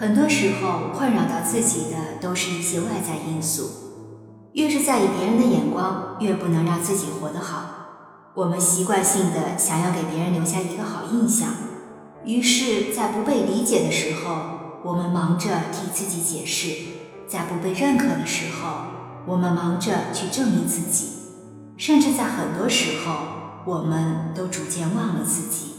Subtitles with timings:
[0.00, 3.68] 很多时候，困扰到自己的都是一些外在因素。
[4.54, 8.32] 越是在意别人的眼光，越不能让自己活得好。
[8.34, 11.50] 我们习惯性的想要给别人留下一个好印象，
[12.24, 18.70] 于是，在不被理解的时候，我们忙着替自己解释；在不被认可的时候，
[19.26, 21.08] 我们忙着去证明自己。
[21.76, 23.16] 甚至在很多时候，
[23.66, 25.74] 我们都逐渐忘了自己，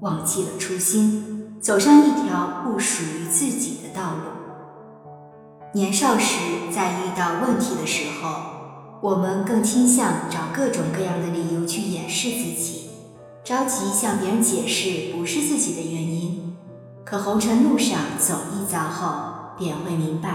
[0.00, 1.47] 忘记了初心。
[1.60, 4.22] 走上一条不属于自己的道路。
[5.74, 6.38] 年少时，
[6.72, 12.90] 在遇到问题的时候，我们更倾向找各种各样的理由去掩饰自己，
[13.42, 16.56] 着急向别人解释不是自己的原因。
[17.04, 20.30] 可红尘路上走一遭后，便会明白，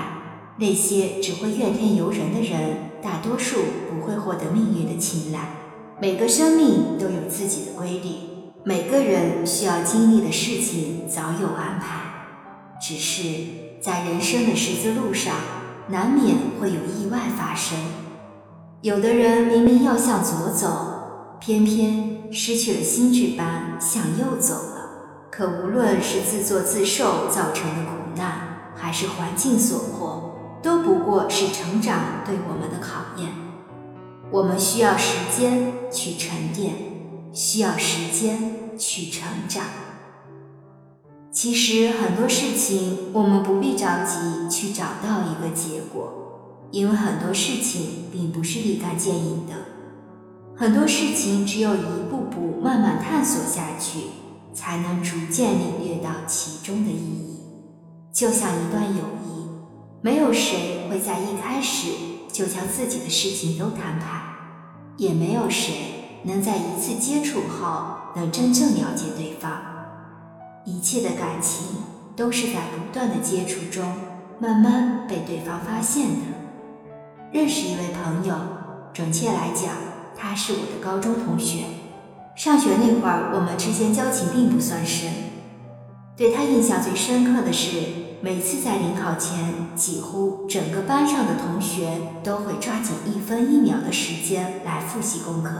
[0.58, 5.55] 那些只会怨天尤人的人，大多数不会获得命运的青睐。
[6.01, 8.32] 每个生命都有自己的规律。
[8.66, 13.22] 每个人需要经历的事情早有安排，只是
[13.82, 15.36] 在人生的十字路上，
[15.90, 17.78] 难免会有意外发生。
[18.80, 25.28] 有的人明明要向左走，偏偏失去了心智般向右走了。
[25.30, 33.30] 可无论是自作自受造成的苦难，还是环境所迫，都不过是成长对我们的考验。
[34.32, 36.93] 我们需要时间去沉淀。
[37.34, 39.65] 需要时间去成长。
[41.31, 49.54] 其实很多事情，我们不必着急去找到一个结果，因为很多事情并不是立竿见影的。
[50.55, 54.01] 很多事情只有一步步慢慢探索下去，
[54.54, 57.39] 才能逐渐领略到其中的意义。
[58.13, 59.49] 就像一段友谊，
[60.04, 61.87] 没有谁会在一开始
[62.31, 64.22] 就将自己的事情都摊牌，
[64.97, 66.03] 也没有谁。
[66.24, 69.51] 能在一次接触后，能真正了解对方。
[70.66, 71.78] 一切的感情
[72.16, 73.84] 都是在不断的接触中，
[74.39, 76.16] 慢慢被对方发现的。
[77.31, 78.35] 认识一位朋友，
[78.94, 79.72] 准确来讲，
[80.16, 81.66] 他是我的高中同学。
[82.35, 85.11] 上学那会儿，我们之间交情并不算深。
[86.16, 87.72] 对他印象最深刻的是，
[88.22, 95.51] 每次在临考前，几乎整个班上的同学都会抓紧一分一秒的时间来复习功课。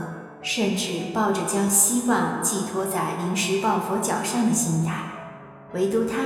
[0.44, 4.92] 甚至抱着将希望寄托在临时抱佛脚上的心态，
[5.72, 6.18] 唯独他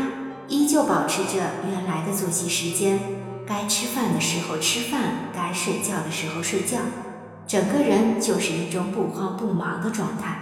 [0.49, 1.39] 依旧保持着
[1.71, 2.99] 原来的作息时间，
[3.47, 6.79] 该吃饭的时候吃饭，该睡觉的时候睡觉，
[7.47, 10.37] 整个人就是一种不慌不忙的状态。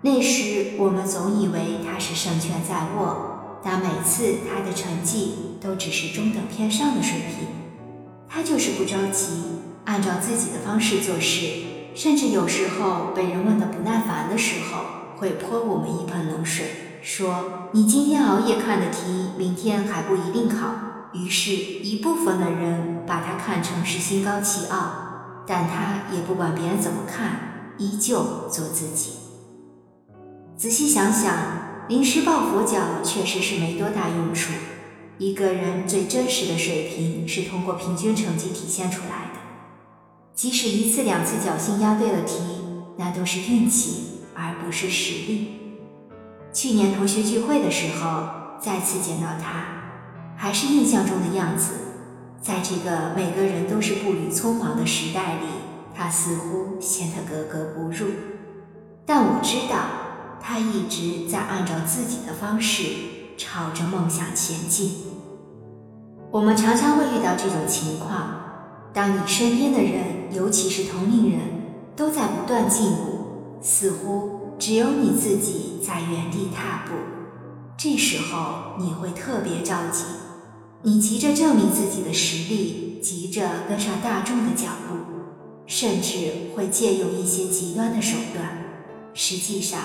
[0.00, 7.46] 那时我们总以为他是胜券在握，但每次他的成绩都只是中等偏上的水平，
[8.28, 9.26] 他就是不着急，
[9.84, 11.70] 按照自己的方式做事。
[11.94, 16.66] 甚至有时候被人问得不耐烦的时候，会泼我们一盆冷水，
[17.02, 29.12] 说：“你今天熬夜看的题，明天还不一定考。”于是，一部分的人把他看成是心高气傲，但他也不管别人怎么看，依旧做自己。
[30.56, 31.34] 仔细想想，
[31.88, 34.52] 临时抱佛脚确实是没多大用处。
[35.18, 39.41] 一个人最真实的水平是通过平均成绩体现出来的。
[40.34, 42.38] 即使一次两次侥幸押对了题，
[42.96, 45.48] 那都是运气，而不是实力。
[46.52, 49.64] 去年同学聚会的时候，再次见到他，
[50.36, 51.74] 还是印象中的样子。
[52.40, 55.46] 在这个每个人都是步履匆忙的时代里，
[55.94, 58.08] 他似乎显得格格不入。
[59.06, 59.76] 但我知道，
[60.40, 62.82] 他一直在按照自己的方式
[63.36, 64.92] 朝着梦想前进。
[66.30, 68.41] 我们常常会遇到这种情况。
[68.94, 71.40] 当你身边的人，尤其是同龄人，
[71.96, 76.94] 都在不断进步，似乎只有你自己在原地踏步，
[77.78, 80.04] 这时候你会特别着急，
[80.82, 84.96] 你急着证明自己的实力，急着跟上大众的脚步，
[85.66, 88.58] 甚至会借用一些极端的手段。
[89.14, 89.80] 实际上，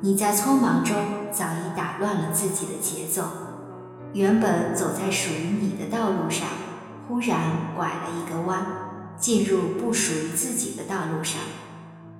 [0.00, 0.96] 你在匆忙中
[1.30, 3.22] 早已打乱了自己的节奏，
[4.12, 6.48] 原本走在属于你的道路上。
[7.10, 8.64] 忽然拐了一个弯，
[9.18, 11.40] 进入不属于自己的道路上，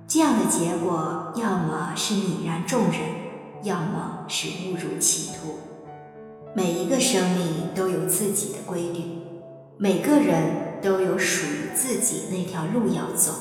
[0.05, 2.99] 这样的结果，要么是泯然众人，
[3.63, 5.59] 要么是误入歧途。
[6.53, 9.21] 每一个生命都有自己的规律，
[9.77, 13.31] 每个人都有属于自己那条路要走，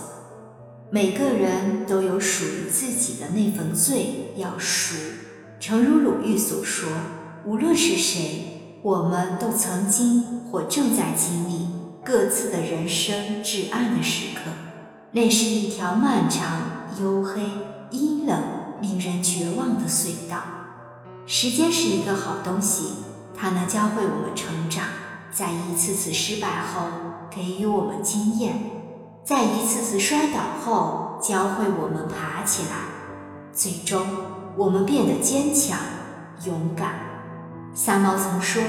[0.88, 4.94] 每个人都有属于自己的那份罪要赎。
[5.58, 6.88] 诚如鲁豫所说，
[7.44, 8.59] 无论是谁。
[8.82, 11.68] 我们都曾经或正在经历
[12.02, 14.50] 各自的人生至暗的时刻，
[15.12, 16.62] 那是一条漫长、
[16.98, 17.42] 黝黑、
[17.90, 18.42] 阴冷、
[18.80, 20.38] 令人绝望的隧道。
[21.26, 22.94] 时间是一个好东西，
[23.36, 24.84] 它能教会我们成长，
[25.30, 26.86] 在一次次失败后
[27.30, 28.58] 给予我们经验，
[29.22, 32.76] 在一次次摔倒后教会我们爬起来，
[33.52, 34.06] 最终
[34.56, 35.78] 我们变得坚强、
[36.46, 37.09] 勇敢。
[37.72, 38.62] 三毛曾说：“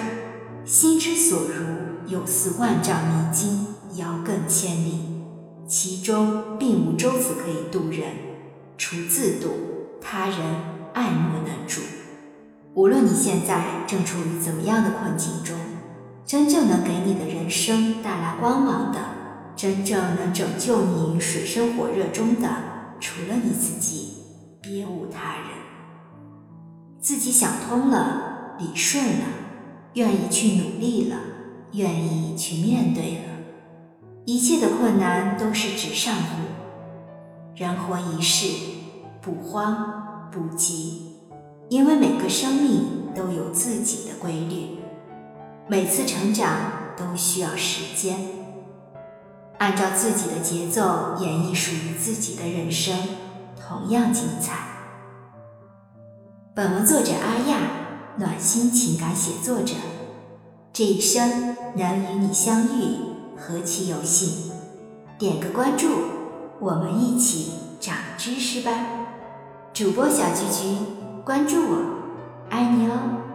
[0.64, 3.66] 心之所如，有似万丈迷津，
[3.96, 5.24] 遥亘千里，
[5.68, 8.04] 其中并无舟子可以渡人，
[8.78, 9.50] 除自渡，
[10.00, 10.38] 他人
[10.94, 11.82] 爱莫能助。”
[12.74, 15.58] 无论你现在正处于怎么样的困境中，
[16.26, 19.00] 真正能给你的人生带来光芒的，
[19.58, 22.48] 真正能拯救你于水深火热中的，
[23.00, 24.14] 除了你自己，
[24.62, 25.48] 别无他人。
[27.02, 28.31] 自己想通了，
[28.62, 29.26] 理顺了，
[29.96, 31.18] 愿意去努力了，
[31.74, 33.24] 愿意去面对了，
[34.26, 37.56] 一切的困难都是纸上物。
[37.56, 38.48] 人活一世，
[39.20, 41.08] 不慌不急。
[41.70, 44.80] 因为每个生命都有自己的规律，
[45.68, 46.50] 每次成长
[46.98, 48.18] 都需要时间。
[49.58, 52.98] 按照自己的节奏演绎属于自己的人生，
[53.58, 54.58] 同样精彩。
[56.54, 57.58] 本文作者阿亚，
[58.18, 59.74] 暖心情感写作者。
[60.74, 62.98] 这一生能与你相遇，
[63.38, 64.52] 何其有幸！
[65.18, 65.88] 点个关注，
[66.60, 68.72] 我们一起长知识吧。
[69.74, 70.78] 主播小菊菊。
[71.24, 71.78] 关注我，
[72.50, 73.31] 爱你哦。